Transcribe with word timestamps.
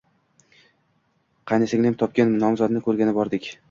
Qaynsinglim 1.53 2.01
topgan 2.03 2.37
nomzodni 2.49 2.87
ko`rgani 2.91 3.21
bordik 3.25 3.55